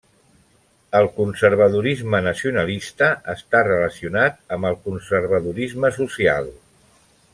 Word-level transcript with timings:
El 0.99 1.09
conservadorisme 1.17 2.21
nacionalista 2.27 3.09
està 3.35 3.61
relacionat 3.67 4.41
amb 4.57 4.69
el 4.71 4.79
conservadorisme 4.89 5.93
social. 6.01 6.51